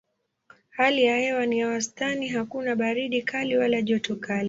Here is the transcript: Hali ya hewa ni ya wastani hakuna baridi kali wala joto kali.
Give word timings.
Hali 0.69 1.03
ya 1.03 1.17
hewa 1.17 1.45
ni 1.45 1.59
ya 1.59 1.67
wastani 1.69 2.27
hakuna 2.29 2.75
baridi 2.75 3.21
kali 3.21 3.57
wala 3.57 3.81
joto 3.81 4.15
kali. 4.15 4.39